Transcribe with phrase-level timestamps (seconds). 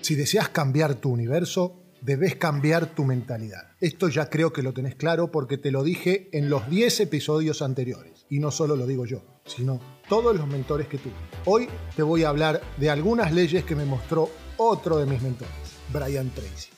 [0.00, 3.68] Si deseas cambiar tu universo, debes cambiar tu mentalidad.
[3.80, 7.62] Esto ya creo que lo tenés claro porque te lo dije en los 10 episodios
[7.62, 8.26] anteriores.
[8.28, 11.14] Y no solo lo digo yo, sino todos los mentores que tuve.
[11.44, 15.52] Hoy te voy a hablar de algunas leyes que me mostró otro de mis mentores,
[15.92, 16.70] Brian Tracy.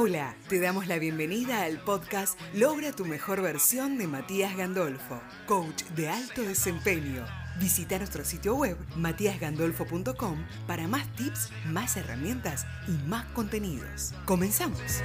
[0.00, 5.82] Hola, te damos la bienvenida al podcast Logra tu mejor versión de Matías Gandolfo, coach
[5.96, 7.26] de alto desempeño.
[7.58, 14.14] Visita nuestro sitio web matíasgandolfo.com para más tips, más herramientas y más contenidos.
[14.24, 15.02] Comenzamos.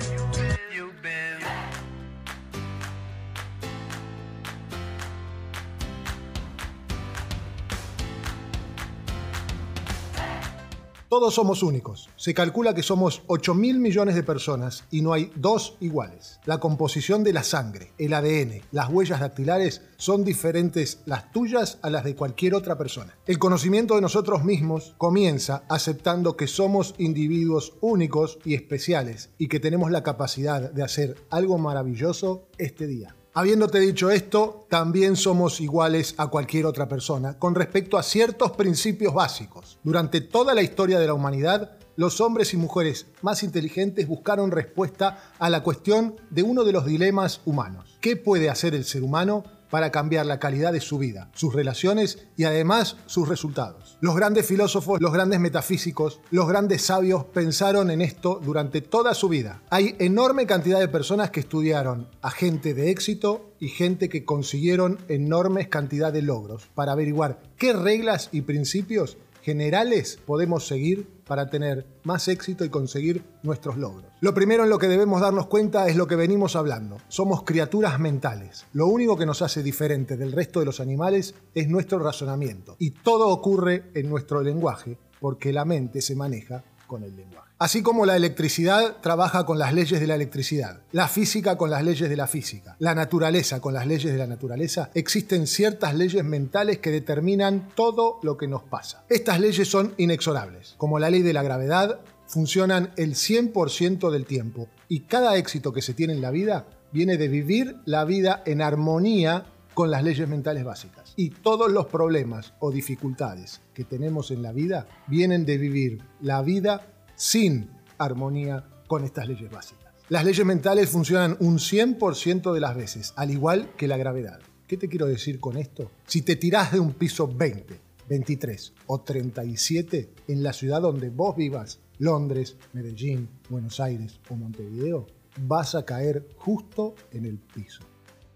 [11.13, 12.09] Todos somos únicos.
[12.15, 16.39] Se calcula que somos 8 mil millones de personas y no hay dos iguales.
[16.45, 21.91] La composición de la sangre, el ADN, las huellas dactilares son diferentes las tuyas a
[21.91, 23.15] las de cualquier otra persona.
[23.27, 29.59] El conocimiento de nosotros mismos comienza aceptando que somos individuos únicos y especiales y que
[29.59, 33.15] tenemos la capacidad de hacer algo maravilloso este día.
[33.35, 39.11] Habiéndote dicho esto, también somos iguales a cualquier otra persona con respecto a ciertos principios
[39.11, 39.79] básicos.
[39.83, 45.33] Durante toda la historia de la humanidad, los hombres y mujeres más inteligentes buscaron respuesta
[45.39, 47.97] a la cuestión de uno de los dilemas humanos.
[48.01, 49.43] ¿Qué puede hacer el ser humano
[49.73, 53.97] para cambiar la calidad de su vida, sus relaciones y además sus resultados.
[54.01, 59.29] Los grandes filósofos, los grandes metafísicos, los grandes sabios pensaron en esto durante toda su
[59.29, 59.63] vida.
[59.71, 64.99] Hay enorme cantidad de personas que estudiaron a gente de éxito y gente que consiguieron
[65.07, 71.87] enormes cantidad de logros para averiguar qué reglas y principios generales podemos seguir para tener
[72.03, 74.12] más éxito y conseguir nuestros logros.
[74.23, 76.95] Lo primero en lo que debemos darnos cuenta es lo que venimos hablando.
[77.09, 78.65] Somos criaturas mentales.
[78.71, 82.77] Lo único que nos hace diferente del resto de los animales es nuestro razonamiento.
[82.79, 87.49] Y todo ocurre en nuestro lenguaje porque la mente se maneja con el lenguaje.
[87.59, 91.83] Así como la electricidad trabaja con las leyes de la electricidad, la física con las
[91.83, 96.23] leyes de la física, la naturaleza con las leyes de la naturaleza, existen ciertas leyes
[96.23, 99.05] mentales que determinan todo lo que nos pasa.
[99.09, 104.67] Estas leyes son inexorables, como la ley de la gravedad, funcionan el 100% del tiempo
[104.87, 108.61] y cada éxito que se tiene en la vida viene de vivir la vida en
[108.61, 111.13] armonía con las leyes mentales básicas.
[111.15, 116.41] Y todos los problemas o dificultades que tenemos en la vida vienen de vivir la
[116.41, 119.83] vida sin armonía con estas leyes básicas.
[120.09, 124.39] Las leyes mentales funcionan un 100% de las veces, al igual que la gravedad.
[124.67, 125.89] ¿Qué te quiero decir con esto?
[126.05, 131.35] Si te tirás de un piso 20, 23 o 37 en la ciudad donde vos
[131.35, 135.07] vivas, Londres, Medellín, Buenos Aires o Montevideo,
[135.41, 137.83] vas a caer justo en el piso.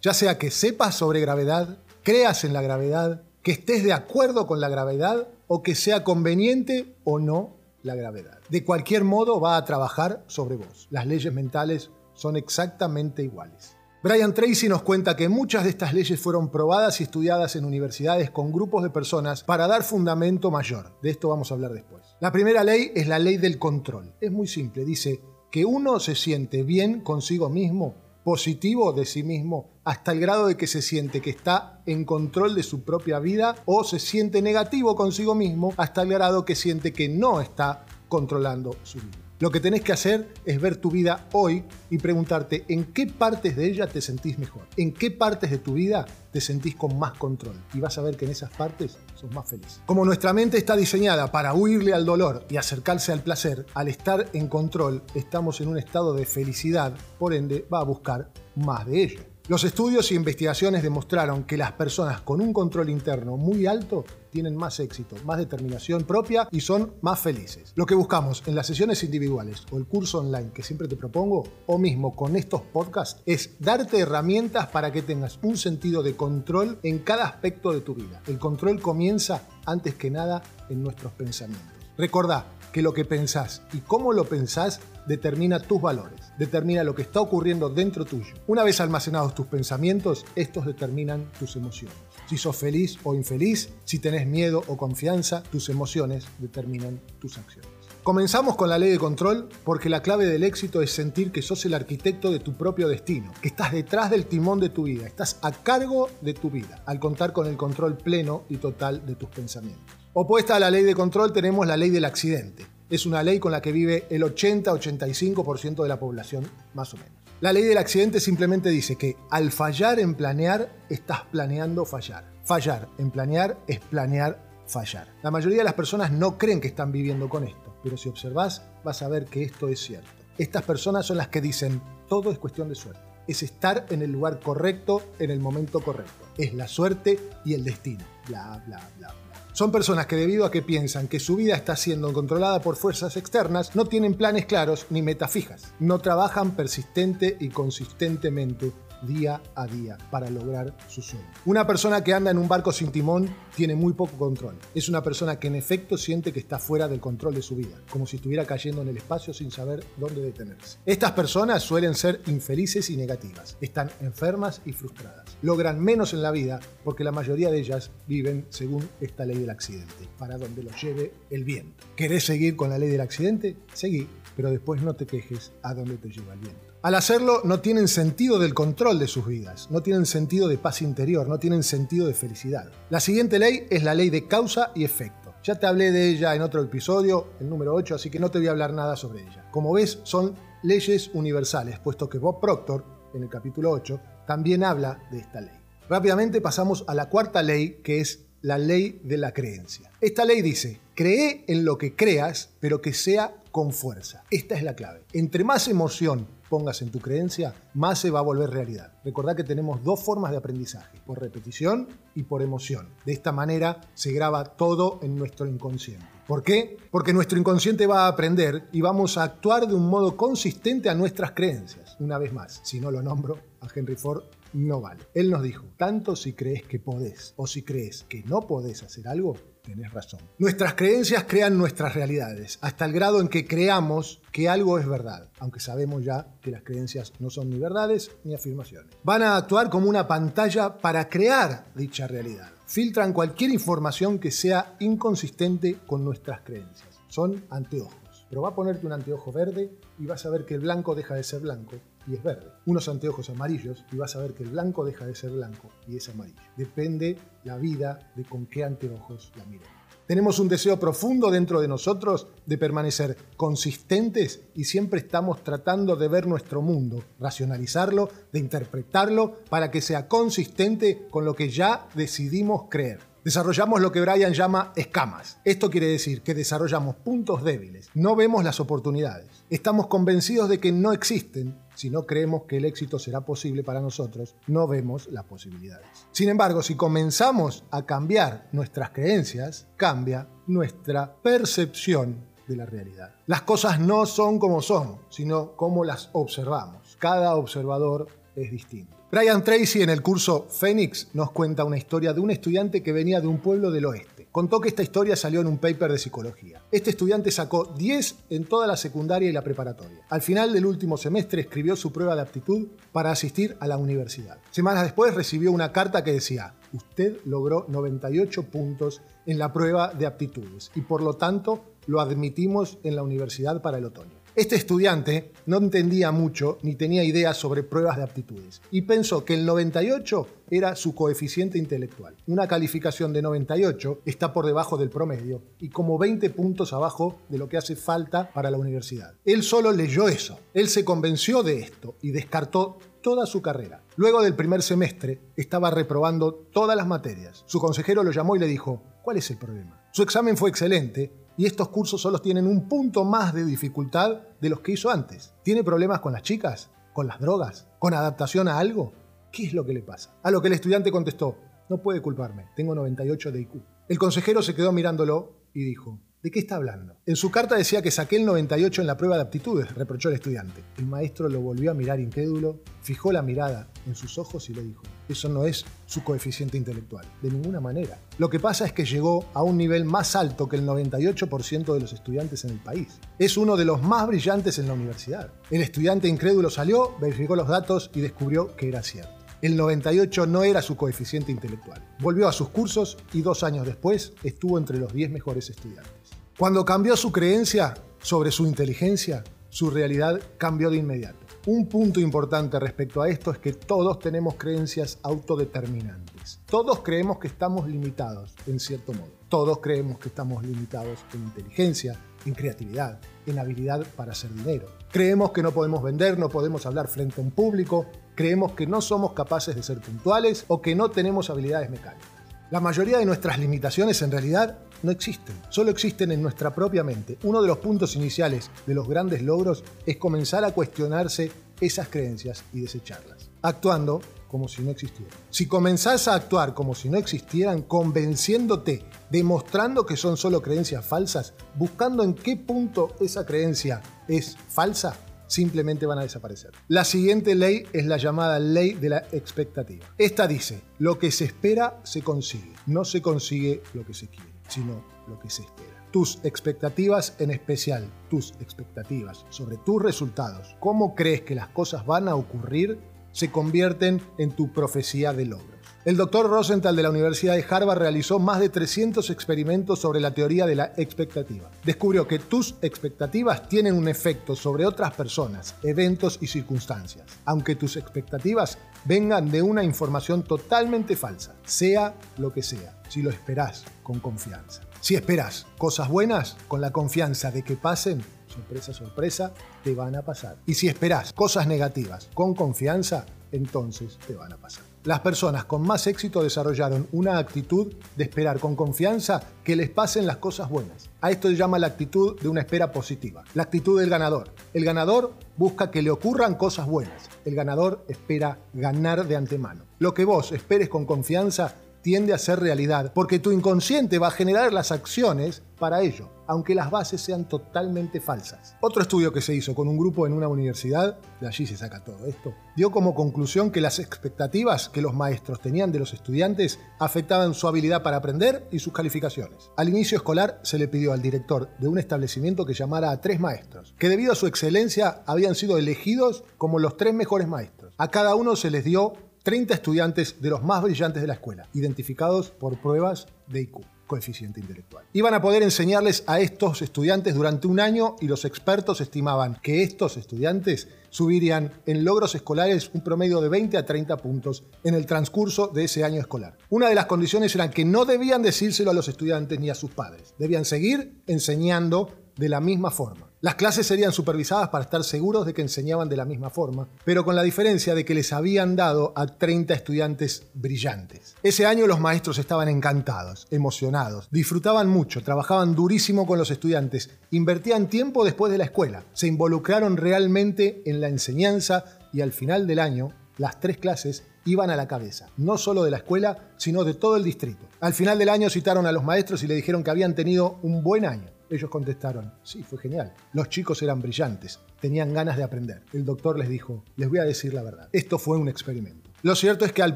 [0.01, 4.59] Ya sea que sepas sobre gravedad, creas en la gravedad, que estés de acuerdo con
[4.59, 8.39] la gravedad o que sea conveniente o no la gravedad.
[8.49, 10.87] De cualquier modo va a trabajar sobre vos.
[10.89, 13.76] Las leyes mentales son exactamente iguales.
[14.07, 18.31] Brian Tracy nos cuenta que muchas de estas leyes fueron probadas y estudiadas en universidades
[18.31, 20.97] con grupos de personas para dar fundamento mayor.
[21.01, 22.03] De esto vamos a hablar después.
[22.21, 24.15] La primera ley es la ley del control.
[24.21, 24.85] Es muy simple.
[24.85, 25.19] Dice
[25.51, 30.55] que uno se siente bien consigo mismo, positivo de sí mismo, hasta el grado de
[30.55, 34.95] que se siente que está en control de su propia vida o se siente negativo
[34.95, 39.26] consigo mismo hasta el grado que siente que no está controlando su vida.
[39.39, 43.55] Lo que tenés que hacer es ver tu vida hoy y preguntarte en qué partes
[43.55, 47.13] de ella te sentís mejor, en qué partes de tu vida te sentís con más
[47.19, 49.79] control y vas a ver que en esas partes sos más feliz.
[49.85, 54.27] Como nuestra mente está diseñada para huirle al dolor y acercarse al placer, al estar
[54.33, 59.03] en control estamos en un estado de felicidad, por ende va a buscar más de
[59.03, 59.19] ello.
[59.49, 64.03] Los estudios e investigaciones demostraron que las personas con un control interno muy alto
[64.37, 67.73] tienen más éxito, más determinación propia y son más felices.
[67.73, 71.43] Lo que buscamos en las sesiones individuales o el curso online que siempre te propongo,
[71.65, 76.77] o mismo con estos podcasts, es darte herramientas para que tengas un sentido de control
[76.83, 78.21] en cada aspecto de tu vida.
[78.27, 81.73] El control comienza antes que nada en nuestros pensamientos.
[81.97, 87.01] Recordá que lo que pensás y cómo lo pensás determina tus valores, determina lo que
[87.01, 88.35] está ocurriendo dentro tuyo.
[88.45, 91.97] Una vez almacenados tus pensamientos, estos determinan tus emociones.
[92.27, 97.69] Si sos feliz o infeliz, si tenés miedo o confianza, tus emociones determinan tus acciones.
[98.03, 101.65] Comenzamos con la ley de control porque la clave del éxito es sentir que sos
[101.65, 105.39] el arquitecto de tu propio destino, que estás detrás del timón de tu vida, estás
[105.41, 109.29] a cargo de tu vida, al contar con el control pleno y total de tus
[109.29, 109.95] pensamientos.
[110.13, 112.65] Opuesta a la ley de control tenemos la ley del accidente.
[112.89, 117.26] Es una ley con la que vive el 80-85% de la población, más o menos.
[117.39, 122.25] La ley del accidente simplemente dice que al fallar en planear, estás planeando fallar.
[122.43, 125.13] Fallar en planear es planear fallar.
[125.21, 128.63] La mayoría de las personas no creen que están viviendo con esto, pero si observas
[128.83, 130.09] vas a ver que esto es cierto.
[130.39, 131.79] Estas personas son las que dicen,
[132.09, 133.01] todo es cuestión de suerte.
[133.27, 136.25] Es estar en el lugar correcto en el momento correcto.
[136.39, 138.03] Es la suerte y el destino.
[138.27, 139.46] Bla, bla, bla, bla.
[139.57, 143.17] Son personas que debido a que piensan que su vida está siendo controlada por fuerzas
[143.17, 145.73] externas, no tienen planes claros ni metas fijas.
[145.79, 148.71] No trabajan persistente y consistentemente
[149.01, 151.27] día a día para lograr su sueño.
[151.45, 154.55] Una persona que anda en un barco sin timón tiene muy poco control.
[154.73, 157.77] Es una persona que en efecto siente que está fuera del control de su vida,
[157.89, 160.79] como si estuviera cayendo en el espacio sin saber dónde detenerse.
[160.85, 165.37] Estas personas suelen ser infelices y negativas, están enfermas y frustradas.
[165.41, 169.49] Logran menos en la vida porque la mayoría de ellas viven según esta ley del
[169.49, 171.85] accidente, para donde los lleve el viento.
[171.95, 173.55] ¿Querés seguir con la ley del accidente?
[173.73, 176.66] Seguí, pero después no te quejes a dónde te lleva el viento.
[176.83, 180.83] Al hacerlo no tienen sentido del control de sus vidas, no tienen sentido de paz
[180.83, 182.71] interior, no tienen sentido de felicidad.
[182.91, 185.33] La siguiente ley es la ley de causa y efecto.
[185.43, 188.37] Ya te hablé de ella en otro episodio, el número 8, así que no te
[188.37, 189.49] voy a hablar nada sobre ella.
[189.49, 192.85] Como ves, son leyes universales, puesto que Bob Proctor,
[193.15, 195.57] en el capítulo 8, también habla de esta ley.
[195.89, 199.89] Rápidamente pasamos a la cuarta ley, que es la ley de la creencia.
[199.99, 204.23] Esta ley dice, cree en lo que creas, pero que sea con fuerza.
[204.29, 205.01] Esta es la clave.
[205.13, 208.91] Entre más emoción pongas en tu creencia, más se va a volver realidad.
[209.03, 212.89] Recordad que tenemos dos formas de aprendizaje, por repetición y por emoción.
[213.05, 216.05] De esta manera se graba todo en nuestro inconsciente.
[216.27, 216.77] ¿Por qué?
[216.91, 220.95] Porque nuestro inconsciente va a aprender y vamos a actuar de un modo consistente a
[220.95, 221.95] nuestras creencias.
[221.99, 224.23] Una vez más, si no lo nombro, a Henry Ford
[224.57, 225.03] no vale.
[225.13, 229.07] Él nos dijo, tanto si crees que podés o si crees que no podés hacer
[229.07, 230.19] algo, tenés razón.
[230.39, 235.29] Nuestras creencias crean nuestras realidades, hasta el grado en que creamos que algo es verdad,
[235.39, 238.95] aunque sabemos ya que las creencias no son ni verdades ni afirmaciones.
[239.03, 242.51] Van a actuar como una pantalla para crear dicha realidad.
[242.65, 246.89] Filtran cualquier información que sea inconsistente con nuestras creencias.
[247.07, 248.25] Son anteojos.
[248.29, 251.15] Pero va a ponerte un anteojo verde y vas a ver que el blanco deja
[251.15, 251.77] de ser blanco
[252.07, 252.47] y es verde.
[252.65, 255.97] Unos anteojos amarillos y vas a ver que el blanco deja de ser blanco y
[255.97, 256.41] es amarillo.
[256.55, 259.77] Depende la vida de con qué anteojos la miremos.
[260.07, 266.07] Tenemos un deseo profundo dentro de nosotros de permanecer consistentes y siempre estamos tratando de
[266.07, 272.69] ver nuestro mundo, racionalizarlo, de interpretarlo para que sea consistente con lo que ya decidimos
[272.69, 272.99] creer.
[273.25, 275.39] Desarrollamos lo que Brian llama escamas.
[275.43, 279.27] Esto quiere decir que desarrollamos puntos débiles, no vemos las oportunidades.
[279.49, 283.81] Estamos convencidos de que no existen si no creemos que el éxito será posible para
[283.81, 285.85] nosotros, no vemos las posibilidades.
[286.11, 292.15] Sin embargo, si comenzamos a cambiar nuestras creencias, cambia nuestra percepción
[292.47, 293.13] de la realidad.
[293.27, 296.97] Las cosas no son como son, sino como las observamos.
[296.97, 298.97] Cada observador es distinto.
[299.11, 303.21] Brian Tracy en el curso Phoenix nos cuenta una historia de un estudiante que venía
[303.21, 304.16] de un pueblo del oeste.
[304.37, 306.61] Contó que esta historia salió en un paper de psicología.
[306.71, 310.05] Este estudiante sacó 10 en toda la secundaria y la preparatoria.
[310.09, 314.37] Al final del último semestre escribió su prueba de aptitud para asistir a la universidad.
[314.51, 320.05] Semanas después recibió una carta que decía, usted logró 98 puntos en la prueba de
[320.05, 324.19] aptitudes y por lo tanto lo admitimos en la universidad para el otoño.
[324.37, 329.33] Este estudiante no entendía mucho ni tenía ideas sobre pruebas de aptitudes y pensó que
[329.33, 332.15] el 98 era su coeficiente intelectual.
[332.27, 337.39] Una calificación de 98 está por debajo del promedio y como 20 puntos abajo de
[337.39, 339.15] lo que hace falta para la universidad.
[339.25, 343.81] Él solo leyó eso, él se convenció de esto y descartó toda su carrera.
[343.95, 347.43] Luego del primer semestre estaba reprobando todas las materias.
[347.47, 349.81] Su consejero lo llamó y le dijo, ¿cuál es el problema?
[349.93, 354.49] Su examen fue excelente y estos cursos solo tienen un punto más de dificultad de
[354.49, 355.33] los que hizo antes.
[355.43, 356.71] ¿Tiene problemas con las chicas?
[356.93, 357.67] ¿Con las drogas?
[357.77, 358.93] ¿Con adaptación a algo?
[359.31, 360.17] ¿Qué es lo que le pasa?
[360.23, 361.37] A lo que el estudiante contestó,
[361.69, 363.51] no puede culparme, tengo 98 de IQ.
[363.87, 366.97] El consejero se quedó mirándolo y dijo, ¿De qué está hablando?
[367.05, 370.15] En su carta decía que saqué el 98 en la prueba de aptitudes, reprochó el
[370.15, 370.63] estudiante.
[370.79, 374.63] El maestro lo volvió a mirar incrédulo, fijó la mirada en sus ojos y le
[374.63, 377.99] dijo, eso no es su coeficiente intelectual, de ninguna manera.
[378.17, 381.79] Lo que pasa es que llegó a un nivel más alto que el 98% de
[381.79, 382.99] los estudiantes en el país.
[383.19, 385.31] Es uno de los más brillantes en la universidad.
[385.51, 389.13] El estudiante incrédulo salió, verificó los datos y descubrió que era cierto.
[389.39, 391.87] El 98 no era su coeficiente intelectual.
[391.99, 395.96] Volvió a sus cursos y dos años después estuvo entre los 10 mejores estudiantes.
[396.37, 401.17] Cuando cambió su creencia sobre su inteligencia, su realidad cambió de inmediato.
[401.47, 406.41] Un punto importante respecto a esto es que todos tenemos creencias autodeterminantes.
[406.45, 409.09] Todos creemos que estamos limitados, en cierto modo.
[409.29, 414.67] Todos creemos que estamos limitados en inteligencia, en creatividad, en habilidad para hacer dinero.
[414.91, 418.79] Creemos que no podemos vender, no podemos hablar frente a un público, creemos que no
[418.81, 422.16] somos capaces de ser puntuales o que no tenemos habilidades mecánicas.
[422.49, 427.17] La mayoría de nuestras limitaciones en realidad no existen, solo existen en nuestra propia mente.
[427.23, 432.45] Uno de los puntos iniciales de los grandes logros es comenzar a cuestionarse esas creencias
[432.53, 433.99] y desecharlas, actuando
[434.29, 435.13] como si no existieran.
[435.29, 441.33] Si comenzás a actuar como si no existieran, convenciéndote, demostrando que son solo creencias falsas,
[441.55, 444.95] buscando en qué punto esa creencia es falsa,
[445.27, 446.51] simplemente van a desaparecer.
[446.67, 449.85] La siguiente ley es la llamada ley de la expectativa.
[449.97, 454.31] Esta dice, lo que se espera se consigue, no se consigue lo que se quiere,
[454.47, 455.87] sino lo que se espera.
[455.91, 462.07] Tus expectativas, en especial tus expectativas sobre tus resultados, cómo crees que las cosas van
[462.07, 462.79] a ocurrir,
[463.11, 465.57] se convierten en tu profecía de logros.
[465.87, 470.13] El doctor Rosenthal de la Universidad de Harvard realizó más de 300 experimentos sobre la
[470.13, 471.49] teoría de la expectativa.
[471.63, 477.77] Descubrió que tus expectativas tienen un efecto sobre otras personas, eventos y circunstancias, aunque tus
[477.77, 484.01] expectativas vengan de una información totalmente falsa, sea lo que sea, si lo esperás con
[484.01, 484.63] confianza.
[484.81, 488.03] Si esperas cosas buenas, con la confianza de que pasen,
[488.37, 490.37] sorpresa, sorpresa, te van a pasar.
[490.45, 494.63] Y si esperas cosas negativas con confianza, entonces te van a pasar.
[494.83, 500.07] Las personas con más éxito desarrollaron una actitud de esperar con confianza que les pasen
[500.07, 500.89] las cosas buenas.
[501.01, 504.29] A esto se llama la actitud de una espera positiva, la actitud del ganador.
[504.53, 507.09] El ganador busca que le ocurran cosas buenas.
[507.25, 509.65] El ganador espera ganar de antemano.
[509.79, 511.55] Lo que vos esperes con confianza
[511.87, 516.53] tiende a ser realidad, porque tu inconsciente va a generar las acciones para ello, aunque
[516.53, 518.57] las bases sean totalmente falsas.
[518.59, 521.85] Otro estudio que se hizo con un grupo en una universidad, de allí se saca
[521.85, 526.59] todo esto, dio como conclusión que las expectativas que los maestros tenían de los estudiantes
[526.77, 529.49] afectaban su habilidad para aprender y sus calificaciones.
[529.55, 533.21] Al inicio escolar se le pidió al director de un establecimiento que llamara a tres
[533.21, 537.73] maestros, que debido a su excelencia habían sido elegidos como los tres mejores maestros.
[537.77, 541.49] A cada uno se les dio 30 estudiantes de los más brillantes de la escuela,
[541.53, 544.85] identificados por pruebas de IQ, coeficiente intelectual.
[544.93, 549.63] Iban a poder enseñarles a estos estudiantes durante un año y los expertos estimaban que
[549.63, 554.85] estos estudiantes subirían en logros escolares un promedio de 20 a 30 puntos en el
[554.85, 556.37] transcurso de ese año escolar.
[556.49, 559.71] Una de las condiciones eran que no debían decírselo a los estudiantes ni a sus
[559.71, 563.06] padres, debían seguir enseñando de la misma forma.
[563.19, 567.03] Las clases serían supervisadas para estar seguros de que enseñaban de la misma forma, pero
[567.03, 571.15] con la diferencia de que les habían dado a 30 estudiantes brillantes.
[571.23, 577.69] Ese año los maestros estaban encantados, emocionados, disfrutaban mucho, trabajaban durísimo con los estudiantes, invertían
[577.69, 582.59] tiempo después de la escuela, se involucraron realmente en la enseñanza y al final del
[582.59, 586.75] año las tres clases iban a la cabeza, no solo de la escuela, sino de
[586.75, 587.47] todo el distrito.
[587.61, 590.61] Al final del año citaron a los maestros y le dijeron que habían tenido un
[590.61, 591.16] buen año.
[591.29, 592.93] Ellos contestaron, sí, fue genial.
[593.13, 595.63] Los chicos eran brillantes, tenían ganas de aprender.
[595.73, 598.89] El doctor les dijo, les voy a decir la verdad, esto fue un experimento.
[599.03, 599.75] Lo cierto es que al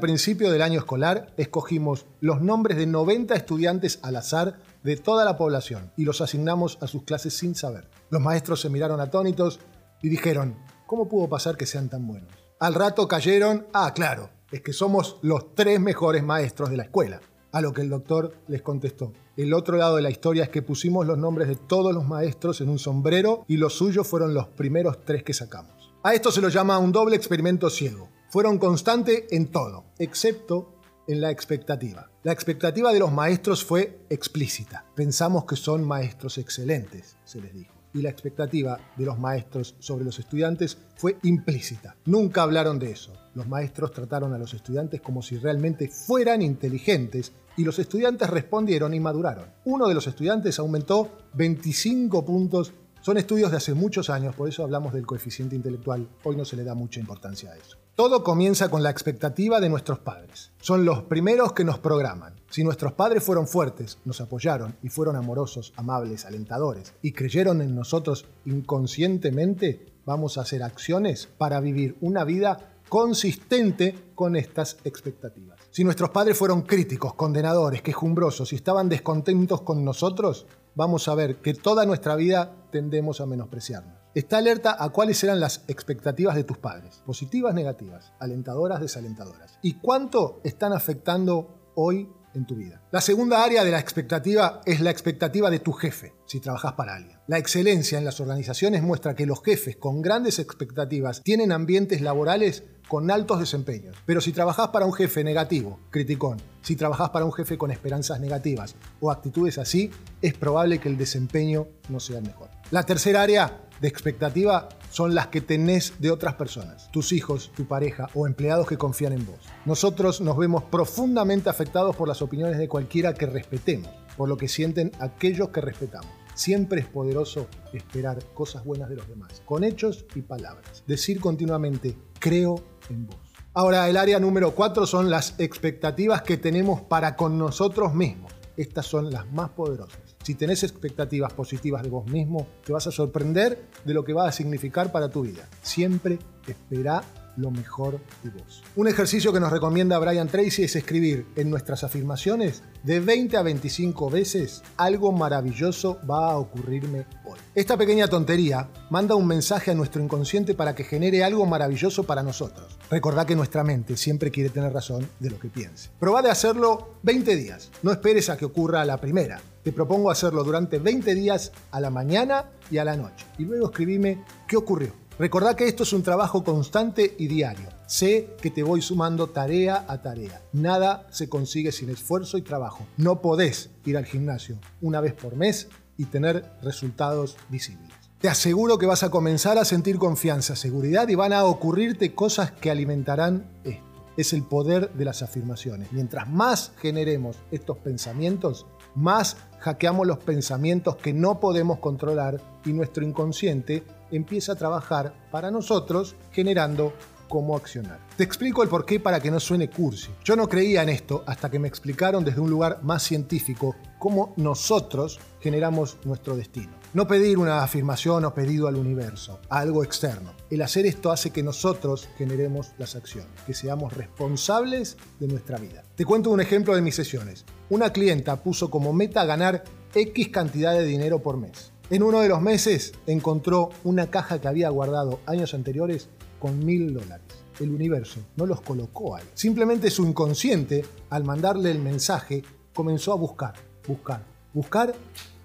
[0.00, 5.36] principio del año escolar escogimos los nombres de 90 estudiantes al azar de toda la
[5.36, 7.88] población y los asignamos a sus clases sin saber.
[8.10, 9.60] Los maestros se miraron atónitos
[10.02, 10.56] y dijeron,
[10.86, 12.30] ¿cómo pudo pasar que sean tan buenos?
[12.58, 17.20] Al rato cayeron, ah, claro, es que somos los tres mejores maestros de la escuela.
[17.52, 20.62] A lo que el doctor les contestó, el otro lado de la historia es que
[20.62, 24.48] pusimos los nombres de todos los maestros en un sombrero y los suyos fueron los
[24.48, 25.92] primeros tres que sacamos.
[26.02, 28.08] A esto se lo llama un doble experimento ciego.
[28.30, 30.74] Fueron constantes en todo, excepto
[31.08, 32.10] en la expectativa.
[32.22, 34.84] La expectativa de los maestros fue explícita.
[34.94, 40.04] Pensamos que son maestros excelentes, se les dijo y la expectativa de los maestros sobre
[40.04, 41.96] los estudiantes fue implícita.
[42.06, 43.12] Nunca hablaron de eso.
[43.34, 48.94] Los maestros trataron a los estudiantes como si realmente fueran inteligentes y los estudiantes respondieron
[48.94, 49.46] y maduraron.
[49.64, 52.72] Uno de los estudiantes aumentó 25 puntos.
[53.00, 56.08] Son estudios de hace muchos años, por eso hablamos del coeficiente intelectual.
[56.24, 57.76] Hoy no se le da mucha importancia a eso.
[57.94, 60.50] Todo comienza con la expectativa de nuestros padres.
[60.60, 62.34] Son los primeros que nos programan.
[62.48, 67.74] Si nuestros padres fueron fuertes, nos apoyaron y fueron amorosos, amables, alentadores y creyeron en
[67.74, 75.51] nosotros inconscientemente, vamos a hacer acciones para vivir una vida consistente con estas expectativas.
[75.72, 81.36] Si nuestros padres fueron críticos, condenadores, quejumbrosos y estaban descontentos con nosotros, vamos a ver
[81.36, 83.96] que toda nuestra vida tendemos a menospreciarnos.
[84.14, 89.58] Está alerta a cuáles eran las expectativas de tus padres, positivas, negativas, alentadoras, desalentadoras.
[89.62, 92.82] ¿Y cuánto están afectando hoy en tu vida.
[92.90, 96.94] La segunda área de la expectativa es la expectativa de tu jefe, si trabajas para
[96.94, 97.18] alguien.
[97.26, 102.64] La excelencia en las organizaciones muestra que los jefes con grandes expectativas tienen ambientes laborales
[102.88, 103.96] con altos desempeños.
[104.04, 108.20] Pero si trabajas para un jefe negativo, criticón, si trabajas para un jefe con esperanzas
[108.20, 112.50] negativas o actitudes así, es probable que el desempeño no sea el mejor.
[112.70, 117.64] La tercera área de expectativa son las que tenés de otras personas, tus hijos, tu
[117.64, 119.38] pareja o empleados que confían en vos.
[119.64, 124.48] Nosotros nos vemos profundamente afectados por las opiniones de cualquiera que respetemos, por lo que
[124.48, 126.10] sienten aquellos que respetamos.
[126.34, 130.84] Siempre es poderoso esperar cosas buenas de los demás, con hechos y palabras.
[130.86, 133.16] Decir continuamente, creo en vos.
[133.54, 138.32] Ahora, el área número cuatro son las expectativas que tenemos para con nosotros mismos.
[138.58, 140.01] Estas son las más poderosas.
[140.22, 144.28] Si tenés expectativas positivas de vos mismo, te vas a sorprender de lo que va
[144.28, 145.48] a significar para tu vida.
[145.62, 147.02] Siempre espera
[147.36, 148.62] lo mejor de vos.
[148.76, 153.42] Un ejercicio que nos recomienda Brian Tracy es escribir en nuestras afirmaciones de 20 a
[153.42, 157.38] 25 veces algo maravilloso va a ocurrirme hoy.
[157.54, 162.22] Esta pequeña tontería manda un mensaje a nuestro inconsciente para que genere algo maravilloso para
[162.22, 162.78] nosotros.
[162.90, 165.90] Recordá que nuestra mente siempre quiere tener razón de lo que piense.
[165.98, 167.70] Probá de hacerlo 20 días.
[167.82, 169.40] No esperes a que ocurra la primera.
[169.62, 173.24] Te propongo hacerlo durante 20 días a la mañana y a la noche.
[173.38, 174.92] Y luego escribime qué ocurrió.
[175.18, 177.68] Recordá que esto es un trabajo constante y diario.
[177.86, 180.42] Sé que te voy sumando tarea a tarea.
[180.52, 182.86] Nada se consigue sin esfuerzo y trabajo.
[182.96, 187.90] No podés ir al gimnasio una vez por mes y tener resultados visibles.
[188.18, 192.50] Te aseguro que vas a comenzar a sentir confianza, seguridad y van a ocurrirte cosas
[192.50, 193.84] que alimentarán esto.
[194.16, 195.92] Es el poder de las afirmaciones.
[195.92, 203.04] Mientras más generemos estos pensamientos, más hackeamos los pensamientos que no podemos controlar y nuestro
[203.04, 206.92] inconsciente empieza a trabajar para nosotros generando
[207.32, 207.98] cómo accionar.
[208.14, 210.10] Te explico el porqué para que no suene cursi.
[210.22, 214.34] Yo no creía en esto hasta que me explicaron desde un lugar más científico cómo
[214.36, 216.74] nosotros generamos nuestro destino.
[216.92, 220.34] No pedir una afirmación o pedido al universo, a algo externo.
[220.50, 225.84] El hacer esto hace que nosotros generemos las acciones, que seamos responsables de nuestra vida.
[225.96, 227.46] Te cuento un ejemplo de mis sesiones.
[227.70, 231.72] Una clienta puso como meta ganar X cantidad de dinero por mes.
[231.88, 236.10] En uno de los meses encontró una caja que había guardado años anteriores
[236.42, 237.24] con mil dólares.
[237.60, 239.22] El universo no los colocó ahí.
[239.32, 242.42] Simplemente su inconsciente, al mandarle el mensaje,
[242.74, 243.54] comenzó a buscar,
[243.86, 244.92] buscar, buscar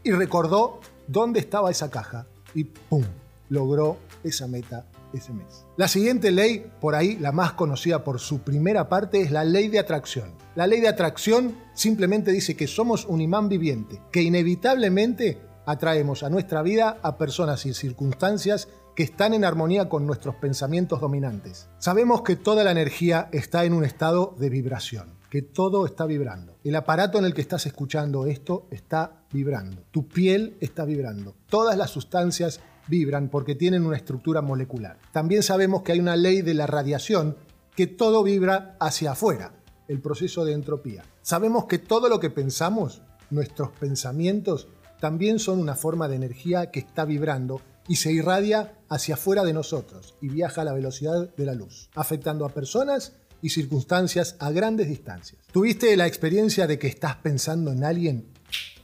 [0.04, 3.04] y recordó dónde estaba esa caja y ¡pum!
[3.50, 5.66] logró esa meta ese mes.
[5.76, 9.68] La siguiente ley, por ahí la más conocida por su primera parte, es la ley
[9.68, 10.32] de atracción.
[10.56, 16.32] La ley de atracción simplemente dice que somos un imán viviente, que inevitablemente atraemos a
[16.32, 21.70] nuestra vida a personas y circunstancias que están en armonía con nuestros pensamientos dominantes.
[21.78, 26.56] Sabemos que toda la energía está en un estado de vibración, que todo está vibrando.
[26.64, 29.84] El aparato en el que estás escuchando esto está vibrando.
[29.92, 31.36] Tu piel está vibrando.
[31.48, 34.98] Todas las sustancias vibran porque tienen una estructura molecular.
[35.12, 37.38] También sabemos que hay una ley de la radiación
[37.76, 39.52] que todo vibra hacia afuera,
[39.88, 41.04] el proceso de entropía.
[41.22, 46.80] Sabemos que todo lo que pensamos, nuestros pensamientos, también son una forma de energía que
[46.80, 51.46] está vibrando y se irradia hacia afuera de nosotros y viaja a la velocidad de
[51.46, 55.42] la luz, afectando a personas y circunstancias a grandes distancias.
[55.52, 58.26] ¿Tuviste la experiencia de que estás pensando en alguien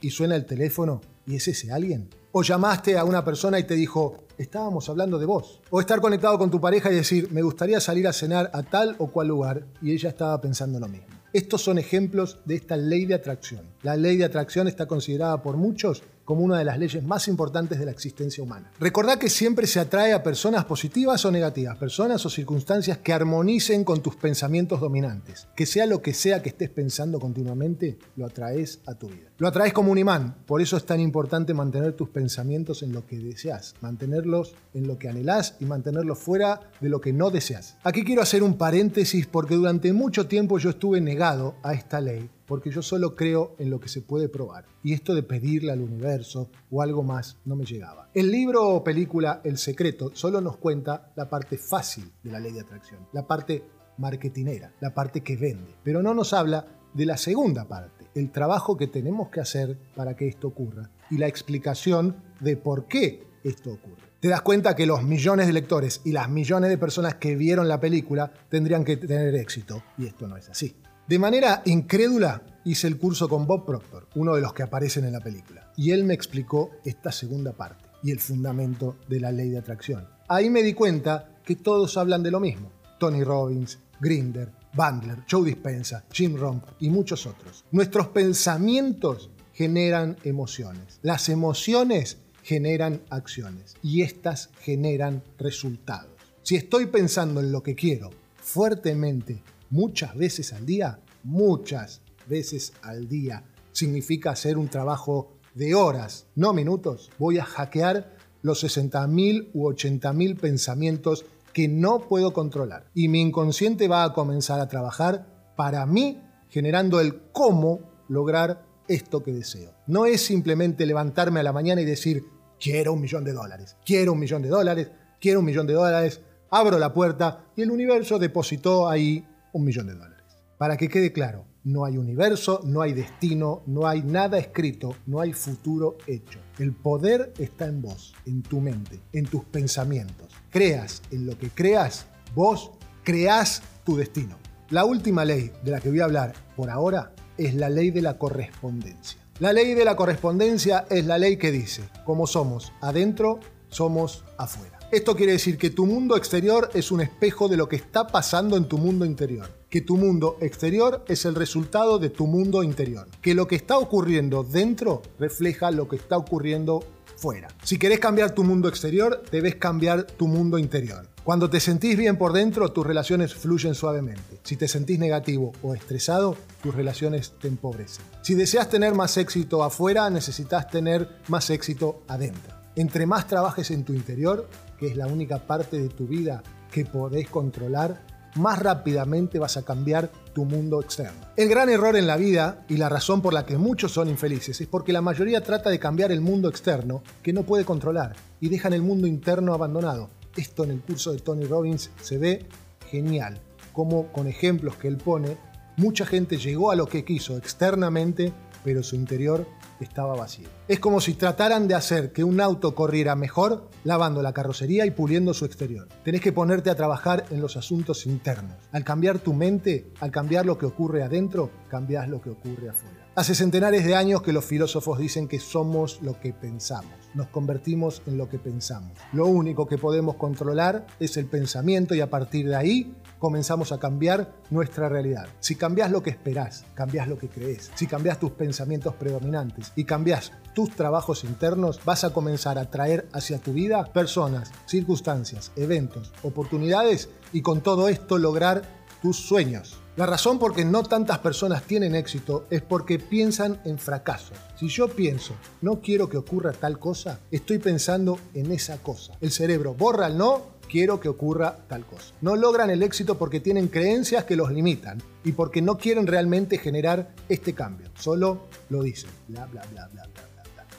[0.00, 2.08] y suena el teléfono y es ese alguien?
[2.32, 5.60] ¿O llamaste a una persona y te dijo, estábamos hablando de vos?
[5.70, 8.96] ¿O estar conectado con tu pareja y decir, me gustaría salir a cenar a tal
[8.98, 11.06] o cual lugar y ella estaba pensando lo mismo?
[11.32, 13.62] Estos son ejemplos de esta ley de atracción.
[13.82, 17.78] La ley de atracción está considerada por muchos como una de las leyes más importantes
[17.78, 18.70] de la existencia humana.
[18.80, 23.84] Recordá que siempre se atrae a personas positivas o negativas, personas o circunstancias que armonicen
[23.84, 25.48] con tus pensamientos dominantes.
[25.54, 29.30] Que sea lo que sea que estés pensando continuamente, lo atraes a tu vida.
[29.38, 33.06] Lo atraes como un imán, por eso es tan importante mantener tus pensamientos en lo
[33.06, 37.76] que deseas, mantenerlos en lo que anhelás y mantenerlos fuera de lo que no deseas.
[37.82, 42.30] Aquí quiero hacer un paréntesis porque durante mucho tiempo yo estuve negado a esta ley
[42.46, 44.64] porque yo solo creo en lo que se puede probar.
[44.82, 48.10] Y esto de pedirle al universo o algo más no me llegaba.
[48.14, 52.52] El libro o película El Secreto solo nos cuenta la parte fácil de la ley
[52.52, 53.62] de atracción, la parte
[53.98, 58.76] marketinera, la parte que vende, pero no nos habla de la segunda parte, el trabajo
[58.76, 63.72] que tenemos que hacer para que esto ocurra y la explicación de por qué esto
[63.72, 64.04] ocurre.
[64.20, 67.68] Te das cuenta que los millones de lectores y las millones de personas que vieron
[67.68, 70.76] la película tendrían que tener éxito y esto no es así.
[71.06, 75.12] De manera incrédula hice el curso con Bob Proctor, uno de los que aparecen en
[75.12, 79.50] la película, y él me explicó esta segunda parte y el fundamento de la ley
[79.50, 80.08] de atracción.
[80.28, 82.72] Ahí me di cuenta que todos hablan de lo mismo.
[82.98, 87.66] Tony Robbins, Grinder, Bandler, Joe Dispensa, Jim Rohn y muchos otros.
[87.70, 91.00] Nuestros pensamientos generan emociones.
[91.02, 96.10] Las emociones generan acciones y estas generan resultados.
[96.42, 99.42] Si estoy pensando en lo que quiero fuertemente
[99.74, 106.52] muchas veces al día, muchas veces al día, significa hacer un trabajo de horas, no
[106.52, 112.86] minutos, voy a hackear los 60.000 u 80.000 pensamientos que no puedo controlar.
[112.94, 119.24] Y mi inconsciente va a comenzar a trabajar para mí, generando el cómo lograr esto
[119.24, 119.72] que deseo.
[119.88, 122.24] No es simplemente levantarme a la mañana y decir,
[122.60, 126.20] quiero un millón de dólares, quiero un millón de dólares, quiero un millón de dólares,
[126.50, 130.24] abro la puerta y el universo depositó ahí un millón de dólares.
[130.58, 135.20] Para que quede claro, no hay universo, no hay destino, no hay nada escrito, no
[135.20, 136.38] hay futuro hecho.
[136.58, 140.28] El poder está en vos, en tu mente, en tus pensamientos.
[140.50, 144.36] Creas en lo que creas, vos creás tu destino.
[144.70, 148.02] La última ley de la que voy a hablar por ahora es la ley de
[148.02, 149.20] la correspondencia.
[149.40, 154.78] La ley de la correspondencia es la ley que dice, como somos adentro, somos afuera.
[154.94, 158.56] Esto quiere decir que tu mundo exterior es un espejo de lo que está pasando
[158.56, 159.50] en tu mundo interior.
[159.68, 163.08] Que tu mundo exterior es el resultado de tu mundo interior.
[163.20, 166.84] Que lo que está ocurriendo dentro refleja lo que está ocurriendo
[167.16, 167.48] fuera.
[167.64, 171.08] Si querés cambiar tu mundo exterior, debes cambiar tu mundo interior.
[171.24, 174.38] Cuando te sentís bien por dentro, tus relaciones fluyen suavemente.
[174.44, 178.04] Si te sentís negativo o estresado, tus relaciones te empobrecen.
[178.22, 182.63] Si deseas tener más éxito afuera, necesitas tener más éxito adentro.
[182.76, 186.84] Entre más trabajes en tu interior, que es la única parte de tu vida que
[186.84, 188.02] podés controlar,
[188.34, 191.20] más rápidamente vas a cambiar tu mundo externo.
[191.36, 194.60] El gran error en la vida y la razón por la que muchos son infelices
[194.60, 198.48] es porque la mayoría trata de cambiar el mundo externo que no puede controlar y
[198.48, 200.10] dejan el mundo interno abandonado.
[200.36, 202.46] Esto en el curso de Tony Robbins se ve
[202.90, 203.40] genial,
[203.72, 205.36] como con ejemplos que él pone,
[205.76, 208.32] mucha gente llegó a lo que quiso externamente,
[208.64, 209.46] pero su interior
[209.80, 210.48] estaba vacío.
[210.68, 214.90] Es como si trataran de hacer que un auto corriera mejor lavando la carrocería y
[214.90, 215.88] puliendo su exterior.
[216.04, 218.56] Tenés que ponerte a trabajar en los asuntos internos.
[218.72, 223.06] Al cambiar tu mente, al cambiar lo que ocurre adentro, cambias lo que ocurre afuera.
[223.14, 227.03] Hace centenares de años que los filósofos dicen que somos lo que pensamos.
[227.14, 228.92] Nos convertimos en lo que pensamos.
[229.12, 233.78] Lo único que podemos controlar es el pensamiento y a partir de ahí comenzamos a
[233.78, 235.28] cambiar nuestra realidad.
[235.40, 237.70] Si cambias lo que esperás, cambias lo que crees.
[237.76, 243.08] Si cambias tus pensamientos predominantes y cambias tus trabajos internos, vas a comenzar a traer
[243.12, 248.62] hacia tu vida personas, circunstancias, eventos, oportunidades y con todo esto lograr
[249.00, 249.83] tus sueños.
[249.96, 254.36] La razón por qué no tantas personas tienen éxito es porque piensan en fracasos.
[254.58, 259.16] Si yo pienso, no quiero que ocurra tal cosa, estoy pensando en esa cosa.
[259.20, 262.12] El cerebro borra el no, quiero que ocurra tal cosa.
[262.22, 266.58] No logran el éxito porque tienen creencias que los limitan y porque no quieren realmente
[266.58, 267.88] generar este cambio.
[267.96, 269.10] Solo lo dicen.
[269.28, 270.33] Bla, bla, bla, bla, bla.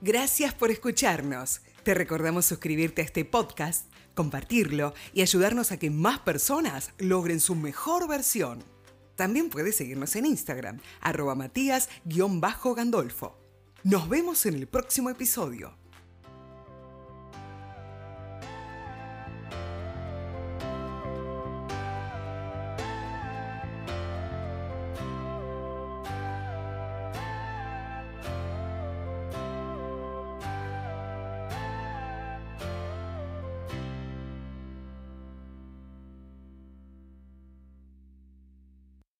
[0.01, 1.59] Gracias por escucharnos.
[1.83, 7.55] Te recordamos suscribirte a este podcast compartirlo y ayudarnos a que más personas logren su
[7.55, 8.63] mejor versión.
[9.17, 13.37] También puedes seguirnos en Instagram, arroba matías-gandolfo.
[13.83, 15.82] Nos vemos en el próximo episodio.